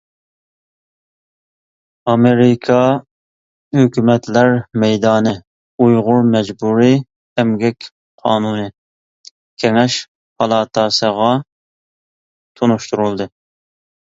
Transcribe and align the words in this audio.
ئامېرىكا 2.13 2.77
ھۆكۈمەتلەر 3.79 4.49
مەيدانى 4.85 5.33
«ئۇيغۇر 5.85 6.25
مەجبۇرىي 6.37 6.97
ئەمگەك 7.43 7.89
قانۇنى» 8.25 8.67
كېڭەش 9.65 9.99
پالاتاسىغا 10.41 11.31
تونۇشتۇرۇلدى. 12.61 13.29